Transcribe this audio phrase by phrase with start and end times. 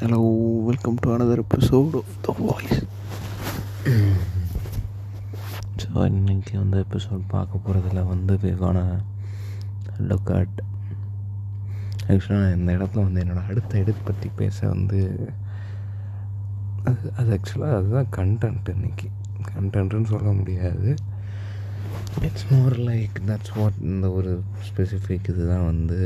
[0.00, 0.18] Hello
[0.64, 2.80] welcome to another episode of the voice
[5.82, 8.78] so இன்னைக்கு வந்து episode பார்க்க போகிறதுல வந்து விவான
[10.00, 10.58] லுக் அட்
[12.06, 15.00] ஆக்சுவலாக நான் இந்த இடத்துல வந்து என்னோடய அடுத்த எடிட் பற்றி பேச வந்து
[16.84, 19.08] அது அது ஆக்சுவலாக அதுதான் கண்டென்ட் இன்னைக்கு.
[19.50, 20.90] கண்டென்ட்டுன்னு சொல்ல முடியாது.
[22.22, 24.32] It's more like that's what இந்த ஒரு
[24.68, 26.00] ஸ்பெசிஃபிக் இதுதான் வந்து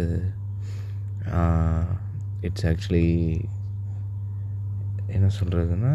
[2.40, 3.06] இட்ஸ் ஆக்சுவலி
[5.16, 5.92] என்ன சொல்கிறதுனா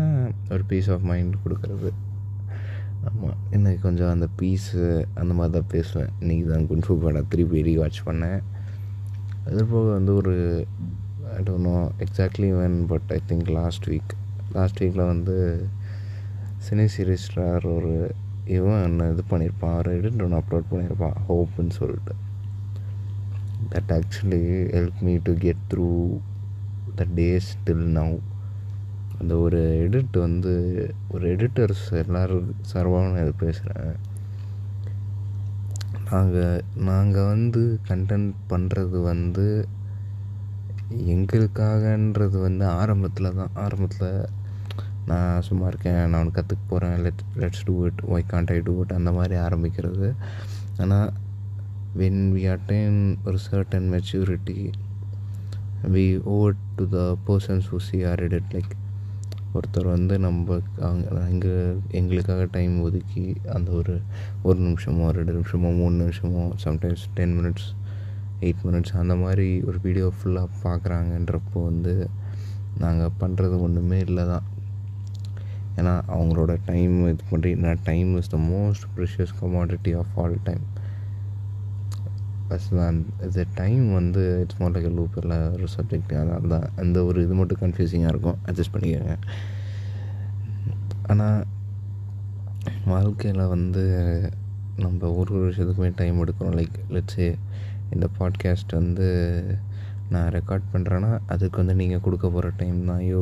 [0.54, 1.90] ஒரு பீஸ் ஆஃப் மைண்ட் கொடுக்குறது.
[3.10, 4.82] ஆமாம் எனக்கு கொஞ்சம் அந்த பீஸு
[5.22, 6.12] அந்த மாதிரி தான் பேசுவேன்.
[6.22, 8.40] இன்றைக்கி தான் குன்ஃபு படம் திருப்பி ரீவாட்ச் பண்ணேன்.
[9.48, 10.36] அது போக வந்து ஒரு
[11.38, 14.14] I don't know exactly when but I think last week
[14.58, 15.38] last வீக்கில் வந்து
[16.68, 17.94] சினி சீரிஸ்டார் ஒரு
[18.58, 22.14] இவன் என்ன இது பண்ணியிருப்பான் ஒரு எடிட் ஒன்று அப்லோட் பண்ணியிருப்பான் ஹோப்புன்னு சொல்லிட்டு.
[23.74, 24.44] That actually
[24.76, 25.90] help me to get through
[27.00, 28.14] the days till now
[29.20, 30.54] அந்த ஒரு எடிட் வந்து
[31.14, 33.96] ஒரு எடிட்டர்ஸ் எல்லோரும் சார்பாக நான் இது பேசுகிறேன்
[36.12, 39.46] நாங்கள் நாங்கள் வந்து கண்டென்ட் பண்ணுறது வந்து
[41.14, 43.54] எங்களுக்காகன்றது வந்து ஆரம்பத்தில் தான்.
[43.64, 44.12] ஆரம்பத்தில்
[45.10, 48.74] நான் சும்மா இருக்கேன் நான் ஒன்று கற்றுக்க போகிறேன் let let's do it why can't I do
[48.82, 50.08] it அந்த மாதிரி ஆரம்பிக்கிறது.
[50.84, 51.10] ஆனால்
[52.02, 54.60] வென் வி அட்டைன் ஒரு certain maturity
[55.94, 56.06] we
[56.38, 58.74] owe to the persons who see are edit like
[59.56, 61.54] ஒருத்தர் வந்து நம்ம அங்கே அங்கே
[61.92, 63.96] எங்களுக்காக டைம் ஒதுக்கி அந்த ஒரு
[64.44, 67.68] ஒரு நிமிஷமோ ரெண்டு நிமிஷமோ மூணு நிமிஷமோ sometimes ten minutes
[68.42, 71.94] eight minutes அந்த மாதிரி ஒரு வீடியோ ஃபுல்லாக பார்க்குறாங்கன்றப்போ வந்து
[72.78, 74.46] நாங்கள் பண்ணுறது ஒன்றுமே இல்லை தான்
[75.78, 80.64] ஏன்னா அவங்களோட டைம் இது பண்ணி நான் time is the most precious commodity of all time
[82.48, 86.98] plus தான் இது டைம் வந்து இட்ஸ் மோர் லைக் லூப் இல்லை ஒரு சப்ஜெக்ட் அதனால தான் அந்த
[87.10, 88.40] ஒரு இது மட்டும் கன்ஃபியூசிங்காக இருக்கும்.
[88.48, 89.16] அட்ஜஸ்ட் பண்ணிக்கோங்க.
[91.12, 91.40] ஆனால்
[92.94, 93.84] வாழ்க்கையில் வந்து
[94.86, 97.26] நம்ம ஒரு ஒரு விஷயத்துக்குமே டைம் எடுக்கிறோம் லைக் லெட்ஸ்
[97.94, 99.08] இந்த பாட்காஸ்ட் வந்து
[100.14, 103.04] நான் ரெக்கார்ட் பண்ணுறேன்னா அதுக்கு வந்து நீங்கள் கொடுக்க போகிற டைம் தான்.
[103.12, 103.20] You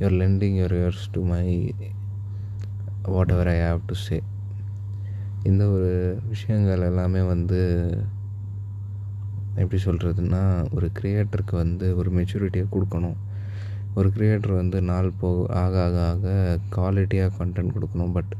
[0.00, 1.46] your lending your ears to my
[3.34, 4.18] whatever I have to say
[5.50, 5.90] இந்த ஒரு
[6.32, 7.60] விஷயங்கள் எல்லாமே வந்து
[9.62, 10.42] எப்படி சொல்கிறதுனா
[10.76, 13.18] ஒரு க்ரியேட்டருக்கு வந்து ஒரு மெச்சூரிட்டியை கொடுக்கணும்.
[13.98, 18.12] ஒரு க்ரியேட்டர் வந்து நாள் போக ஆக ஆக ஆக குவாலிட்டியாக கண்டென்ட் கொடுக்கணும்.
[18.16, 18.32] பட்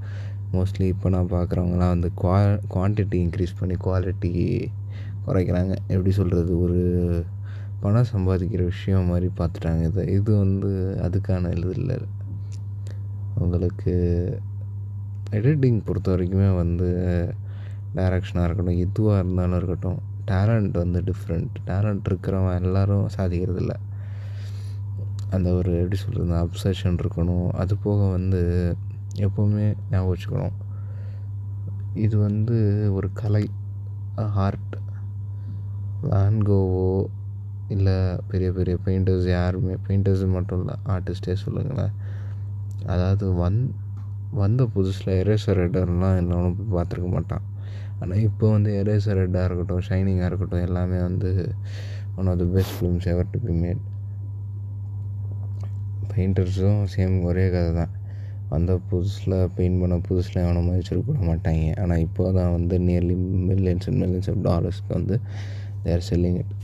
[0.54, 2.38] மோஸ்ட்லி இப்போ நான் பார்க்குறவங்களாம் வந்து குவா
[2.75, 4.31] குவான்டிட்டி இன்க்ரீஸ் பண்ணி குவாலிட்டி
[5.26, 5.72] குறைக்கிறாங்க.
[5.94, 6.81] எப்படி சொல்கிறது ஒரு
[7.82, 9.82] பணம் சம்பாதிக்கிற விஷயம் மாதிரி பார்த்துட்டாங்க.
[9.91, 10.70] இதை இது வந்து
[11.06, 11.98] அதுக்கான இது இல்லை.
[13.42, 13.92] உங்களுக்கு
[15.38, 16.88] எடிட்டிங் பொறுத்த வரைக்குமே வந்து
[17.97, 23.70] டைரக்ஷனாக இருக்கட்டும் எதுவாக இருந்தாலும் இருக்கட்டும் டேலண்ட் வந்து டிஃப்ரெண்ட் டேலண்ட் இருக்கிறவன் எல்லோரும் சாதிக்கிறதில்ல.
[25.31, 27.48] அந்த ஒரு எப்படி சொல்கிறது அப்சஷன் இருக்கணும்.
[27.48, 28.76] அது போக வந்து
[29.16, 30.53] எப்போவுமே ஞாபகம் வச்சுக்கணும்.
[31.94, 33.50] இது வந்து ஒரு கலை
[34.14, 34.78] ஆர்ட்
[36.03, 37.06] வேன்கோவோ
[37.69, 41.92] இல்லை பெரிய பெரிய பெயிண்டர்ஸ் யாருமே பெயிண்டர்ஸ் மட்டும் இல்லை ஆர்டிஸ்டே சொல்லுங்களேன்.
[42.87, 43.70] அதாவது வந்
[44.31, 47.50] வந்த புதுசில் எரேசர் ரைடர்லாம் என்ன போய் பார்த்துருக்க மாட்டான்.
[48.00, 51.31] ஆனால் இப்போ வந்து எரேசர் ரெட்டாக இருக்கட்டும் ஷைனிங்காக இருக்கட்டும் எல்லாமே வந்து
[52.16, 53.83] one of the best films ever to be made
[56.11, 57.93] பெயிண்டர்ஸும் same ஒரே கதை தான்
[58.49, 61.66] வந்த புதுசில் பெயிண்ட் பண்ண புதுசில் எவனை மதிச்சிட்டு கூட மாட்டாங்க.
[61.78, 63.16] ஆனால் இப்போ தான் வந்து nearly
[63.50, 65.17] millions and millions of டாலர்ஸ்க்கு வந்து
[65.84, 66.55] தேர் செல்லிங் இட்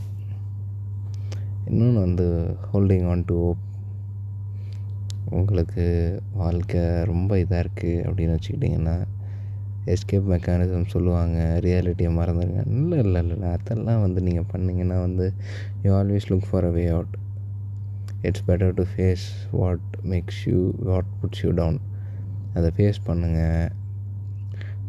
[1.69, 2.27] இன்னொன்று வந்து
[2.67, 3.63] ஹோல்டிங் ஆன் டு ஹோப்
[5.31, 5.85] உங்களுக்கு
[6.35, 8.97] வாழ்க்கை ரொம்ப இதாக இருக்குது அப்படின்னு வச்சுக்கிட்டிங்கன்னா
[9.87, 15.33] எஸ்கேப் மெக்கானிசம் சொல்லுவாங்க ரியாலிட்டியை மறந்துடுங்க இல்லை இல்லை இல்லை அதெல்லாம் வந்து நீங்கள் பண்ணிங்கன்னா வந்து
[15.83, 17.15] you always look for a way out
[18.23, 21.81] it's better to face what makes you what puts you down
[22.55, 23.69] அதை ஃபேஸ் பண்ணுங்கள்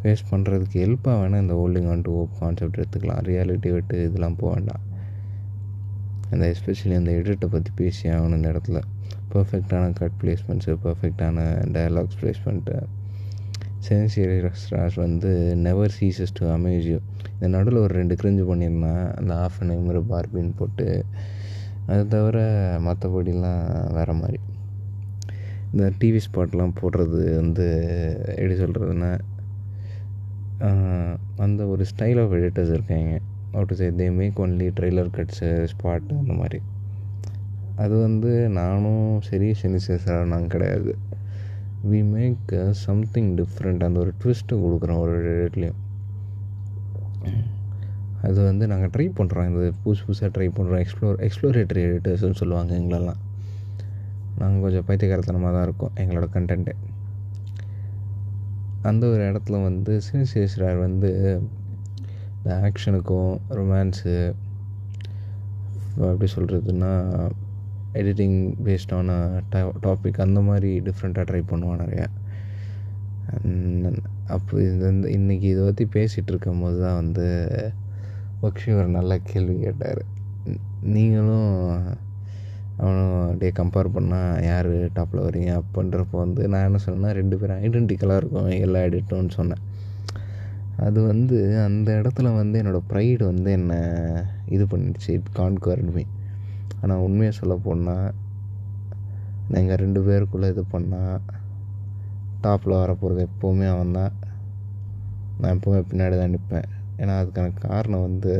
[0.02, 3.22] ஃபேஸ் பண்ணுறதுக்கு ஹெல்ப்பாக வேணால் இந்த holding on to hope concept எடுத்துக்கலாம்.
[3.30, 4.84] ரியாலிட்டி விட்டு இதெல்லாம் போக வேண்டாம்.
[6.30, 8.80] அந்த எஸ்பெஷலி அந்த எடிட்டை பற்றி பேசி ஆகணும் இந்த இடத்துல.
[9.34, 11.38] பர்ஃபெக்டான கட் பிளேஸ்மெண்ட்ஸு பர்ஃபெக்டான
[11.74, 12.76] டயலாக்ஸ் பிளேஸ்மெண்ட்டு
[13.88, 15.32] சென்சியராஸ் வந்து
[15.66, 16.98] never ceases to amaze you
[17.34, 19.06] இந்த நடுவில் ஒரு ரெண்டு கிரிஞ்சு பண்ணியிருந்தான்.
[19.20, 20.88] அந்த ஆஃப் அன் எம்ரு பார்பின் போட்டு.
[21.88, 22.38] அது தவிர
[22.88, 23.66] மற்றபடிலாம்
[23.98, 24.40] வேறு மாதிரி.
[25.72, 27.68] இந்த டிவி ஸ்பாட்லாம் போடுறது வந்து
[28.36, 29.12] எப்படி சொல்கிறதுனா
[31.46, 33.16] அந்த ஒரு ஸ்டைல் ஆஃப் எடிட்டர்ஸ் இருக்காங்க.
[33.56, 36.60] Out say they make only trailer cuts spot அந்த மாதிரி.
[37.84, 40.94] அது வந்து நானும் சரி செனிசேசராக நான் கிடையாது.
[41.86, 45.84] வி மேக் சம்திங் டிஃப்ரெண்ட் அந்த ஒரு ட்விஸ்ட்டு கொடுக்குறோம் ஒரு எடிட்லேயும்
[48.22, 53.22] அது வந்து நாங்கள் ட்ரை பண்ணுறோம் இந்த புதுசு புதுசாக ட்ரை பண்ணுறோம் எக்ஸ்ப்ளோர் எக்ஸ்ப்ளோரேட்டரி எடிட்டர்ஸ்னு சொல்லுவாங்க எங்களெல்லாம்.
[54.38, 56.74] நாங்கள் கொஞ்சம் பைத்தியக்காரத்தனமாக தான் இருக்கோம் எங்களோட கண்டென்ட்டு
[58.82, 61.42] அந்த ஒரு இடத்துல வந்து சினிசேஸ்வரர் வந்து
[62.38, 64.34] இந்த ஆக்ஷனுக்கும் ரொமான்ஸு
[65.96, 66.92] எப்படி சொல்கிறதுன்னா
[68.00, 69.18] எடிட்டிங் பேஸ்டான
[69.86, 72.08] டாபிக் அந்த மாதிரி டிஃப்ரெண்ட்டாக ட்ரை பண்ணுவான் நிறையா.
[74.36, 77.26] அப்போ இது வந்து இன்றைக்கி இதை பற்றி பேசிகிட்டு இருக்கும் போது தான் வந்து
[78.44, 80.02] பக்ஷி ஒரு நல்ல கேள்வி கேட்டார்.
[80.96, 81.54] நீங்களும்
[82.82, 88.20] அவனும் அப்படியே கம்பேர் பண்ணால் யார் டாப்பில் வரீங்க அப்படின்றப்போ வந்து நான் என்ன சொன்னேன்னா ரெண்டு பேரும் ஐடென்டிக்கலாக
[88.22, 89.64] இருக்கும் எல்லா எடிட்டோன்னு சொன்னேன்.
[90.88, 91.38] அது வந்து
[91.68, 93.80] அந்த இடத்துல வந்து என்னோடய ப்ரைடு வந்து என்னை
[94.56, 96.04] இது பண்ணிடுச்சு இட் கான்கர்ட் மீ
[96.82, 98.14] ஆனால் உண்மையை சொல்ல போனால்
[99.50, 101.20] நீங்கள் ரெண்டு பேருக்குள்ளே இது பண்ணால்
[102.42, 104.14] டாப்பில் வரப்போகிறது எப்போவுமே அவன் தான்
[105.40, 108.36] நான் எப்போவுமே பின்னாடி தான் நிற்பேன் ஏன்னா அதுக்கான காரணம் வந்து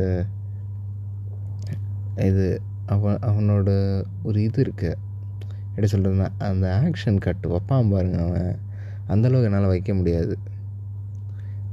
[2.22, 2.46] இது
[2.86, 3.70] அவன் அவனோட
[4.22, 5.06] ஒரு இது இருக்குது
[5.70, 8.54] எப்படி சொல்கிறதுனா அந்த ஆக்ஷன் கட்டு வைப்பான் பாருங்க அவன்.
[9.08, 10.34] அந்தளவுக்கு என்னால் வைக்க முடியாது.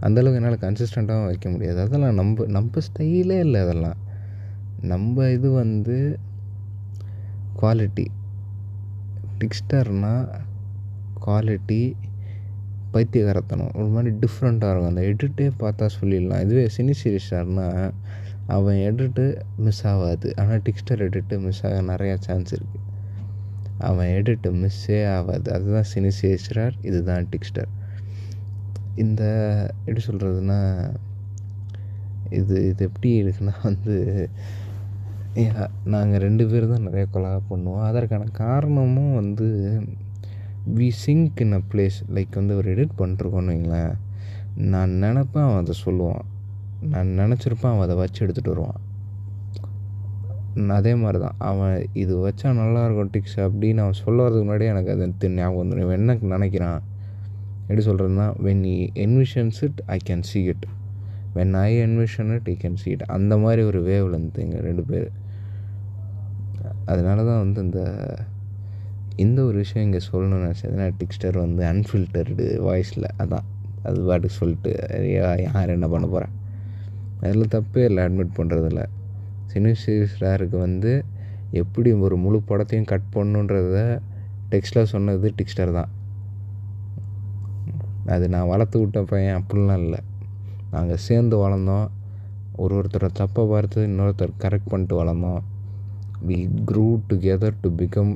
[0.02, 1.80] அந்தளவுக்கு என்னால் கன்சிஸ்டண்ட்டாகவும் வைக்க முடியாது.
[1.80, 3.98] அதெல்லாம் நம்ம நம்ம ஸ்டைலே இல்லை அதெல்லாம்.
[4.82, 6.20] நம்ம இது வந்து
[7.60, 8.06] குவாலிட்டி
[9.40, 10.26] டிக்ஸ்டர்னால்
[11.26, 11.82] குவாலிட்டி
[12.94, 13.72] பைத்தியகாரத்தனம்.
[13.80, 14.92] ஒரு மாதிரி டிஃப்ரெண்ட்டாக இருக்கும்.
[14.94, 16.44] அந்த எடிட்டே பார்த்தா சொல்லிடலாம்.
[16.46, 17.94] இதுவே சினி சீரிஸ்டார்னால்
[18.56, 19.26] அவன் எடிட்டு
[19.66, 20.28] மிஸ் ஆகாது.
[20.42, 22.84] ஆனால் டிக்ஸ்டர் எடிட்டு மிஸ் ஆக நிறையா சான்ஸ் இருக்குது
[23.88, 25.48] அவன் எடிட்டு மிஸ்ஸே ஆகாது.
[25.54, 27.72] அதுதான் சினி சீரிஸ்டார் இதுதான் டிக்ஸ்டர்
[29.04, 29.24] இந்த
[29.86, 30.60] எப்படி சொல்கிறதுனா
[32.40, 33.96] இது இது எப்படி இருக்குன்னா வந்து
[35.94, 37.86] நாங்கள் ரெண்டு பேர் தான் நிறைய கொலாக பண்ணுவோம்.
[37.90, 39.48] அதற்கான காரணமும் வந்து
[40.78, 43.94] we sync in a place like வந்து ஒரு எடிட் பண்ணிருக்கோன்னு வைங்களேன்.
[44.74, 46.24] நான் நினப்பேன் அவன் அதை சொல்லுவான்.
[46.94, 48.80] நான் நினச்சிருப்பேன் அவன் அதை வச்சு எடுத்துகிட்டு வருவான்.
[50.78, 55.30] அதே மாதிரி தான் அவன் இது வச்சா நல்லாயிருக்கும் டிக்ஸ் அப்படின்னு அவன் சொல்ல வரதுக்கு முன்னாடியே எனக்கு அது
[55.40, 56.80] ஞாபகம் வந்துடும் இவன் என்ன நினைக்கிறான்?
[57.68, 60.66] எப்படி சொல்கிறதுனா when he envisions it I can see it
[61.38, 65.08] when I envision it I can see it அந்த மாதிரி ஒரு வேவில் இருந்து ரெண்டு பேர்.
[66.86, 67.82] அதனால தான் வந்து இந்த
[69.24, 73.46] இந்த ஒரு விஷயம் இங்கே சொல்லணும்னு நினச்சதுன்னா டிக்ஸ்டர் வந்து அன்ஃபில்டர்டு வாய்ஸில் அதான்.
[73.88, 74.72] அது பாட்டுக்கு சொல்லிட்டு
[75.46, 76.34] யார் என்ன பண்ண போகிறேன்
[77.22, 78.82] அதில் தப்பே இல்லை அட்மிட் பண்ணுறதில்ல
[79.52, 80.92] சினிசீஸ்டாருக்கு வந்து
[81.62, 83.78] எப்படி ஒரு முழு படத்தையும் கட் பண்ணுன்றத
[84.52, 85.92] டெக்ஸ்டில் சொன்னது டிக்ஸ்டர் தான்.
[88.16, 90.02] அது நான் வளர்த்து விட்ட பையன் அப்படிலாம் இல்லை.
[90.72, 91.88] நாங்கள் சேர்ந்து வளர்ந்தோம்.
[92.64, 95.42] ஒரு ஒருத்தரை தப்பை பார்த்து இன்னொருத்தர் கரெக்ட் பண்ணிட்டு வளர்ந்தோம்.
[96.28, 98.16] We grew together to become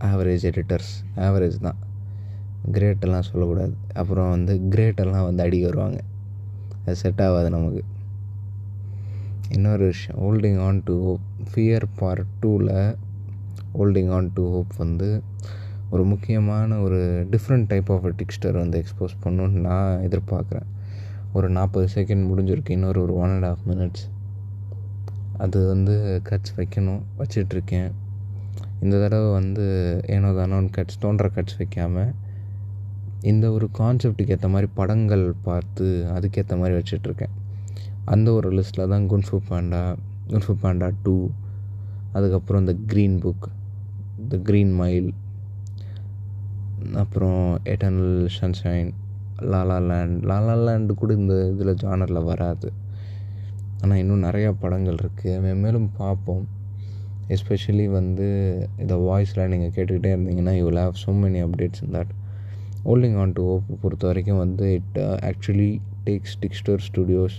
[0.00, 1.76] average editors average தான்.
[2.72, 3.74] கிரேட்டெல்லாம் சொல்லக்கூடாது.
[3.94, 6.00] அப்புறம் வந்து கிரேட்டெல்லாம் வந்து அடிக்க வருவாங்க.
[6.84, 7.84] அது செட் ஆகாது நமக்கு.
[9.50, 11.20] இன்னொரு விஷயம் holding on to hope
[11.54, 12.96] fear part டூவில்
[13.74, 15.22] ஹோல்டிங் ஆன் டு ஹோப் வந்து
[15.90, 20.68] ஒரு முக்கியமான ஒரு டிஃப்ரெண்ட் டைப் ஆஃப் டிக்ஸ்டர் வந்து எக்ஸ்போஸ் பண்ணணுன்னு நான் எதிர்பார்க்குறேன்.
[21.32, 22.70] ஒரு நாற்பது செகண்ட் முடிஞ்சிருக்கு.
[22.70, 24.04] இன்னொரு ஒரு ஒன் அண்ட் ஆஃப் மினிட்ஸ்
[25.44, 25.94] அது வந்து
[26.28, 27.90] கட்ஸ் வைக்கணும் வச்சிட்ருக்கேன்.
[28.82, 29.66] இந்த தடவை வந்து
[30.14, 32.10] ஏனோ தானோன்னு கட்ஸ் தோன்ற கட்ஸ் வைக்காமல்
[33.30, 35.86] இந்த ஒரு கான்செப்டுக்கு ஏற்ற மாதிரி படங்கள் பார்த்து
[36.16, 37.34] அதுக்கேற்ற மாதிரி வச்சிட்ருக்கேன்.
[38.14, 39.82] அந்த ஒரு லிஸ்ட்டில் தான் Kung Fu Panda
[40.32, 41.16] Kung Fu Panda two
[42.18, 43.48] அதுக்கப்புறம் இந்த Green Book
[44.32, 45.10] the Green Mile
[47.02, 47.42] அப்புறம்
[47.72, 48.90] Eternal Sunshine
[49.52, 52.68] La La Land La La Land கூட இந்த இதில் ஜானரில் வராது.
[53.82, 56.44] ஆனால் இன்னும் நிறையா படங்கள் இருக்குது மேலும் பார்ப்போம்.
[57.34, 58.26] எஸ்பெஷலி வந்து
[58.78, 62.12] இந்த வாய்ஸில் நீங்கள் கேட்டுக்கிட்டே இருந்தீங்கன்னா you will have so many updates in that
[62.84, 64.98] holding on to hope பொறுத்த வரைக்கும் வந்து it
[65.30, 65.70] actually
[66.04, 67.36] takes Dexter Studios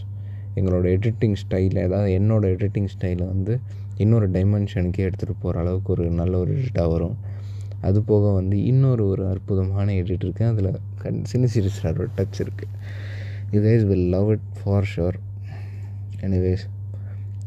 [0.55, 3.53] எங்களோட எடிட்டிங் ஸ்டைல் அதாவது என்னோடய எடிட்டிங் ஸ்டைலை வந்து
[3.97, 7.17] இன்னொரு டைமென்ஷனுக்கே எடுத்துகிட்டு போகிற அளவுக்கு ஒரு நல்ல ஒரு எடிட்டாக வரும்.
[7.81, 10.71] அது போக வந்து இன்னொரு ஒரு அற்புதமான எடிட் இருக்குது அதில்
[11.03, 12.71] கன் சின்ன சீரிஸில் ஒரு டச் இருக்குது
[13.51, 15.17] you guys will love it for sure
[16.21, 16.65] anyways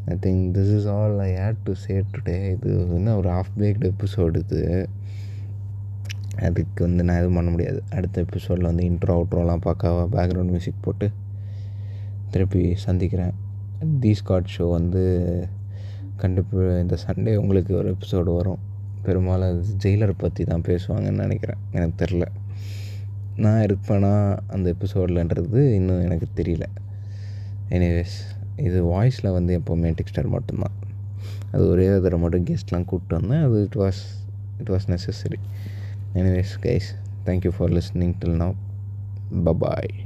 [0.05, 3.91] I think this is all I had to say today இது வந்து ஒரு ஆஃப் பேக்டு
[3.91, 4.89] எபிசோடு இது.
[6.39, 7.83] அதுக்கு வந்து நான் எதுவும் பண்ண முடியாது.
[7.91, 11.11] அடுத்த எபிசோடில் வந்து இன்ட்ரோ அவுட்ரோலாம் பக்காவாக பேக்ரவுண்ட் மியூசிக் போட்டு
[12.29, 13.33] திருப்பி சந்திக்கிறேன்.
[13.99, 15.03] தி ஸ்காட் ஷோ வந்து
[16.15, 18.61] கண்டிப்பாக இந்த சண்டே உங்களுக்கு ஒரு எபிசோடு வரும்.
[19.03, 21.57] பெரும்பாலும் ஜெயிலர் பற்றி தான் பேசுவாங்கன்னு நினைக்கிறேன்.
[21.71, 22.25] எனக்கு தெரில
[23.35, 26.65] நான் இருப்பேனா அந்த எபிசோட்லன்றது இன்னும் எனக்கு தெரியல.
[27.69, 28.17] எனிவேஸ்
[28.57, 30.71] இது வாய்ஸில் வந்து எப்போவுமே டெக்ஸ்டர் மட்டும்தான்.
[31.51, 33.49] அது ஒரே தடவை மட்டும் கெஸ்ட்லாம் கூப்பிட்டு வந்தேன்.
[33.49, 34.01] அது it was
[34.57, 35.39] it was necessary
[36.13, 36.89] anyways guys
[37.25, 38.53] thank you for listening till now
[39.45, 40.02] bye bye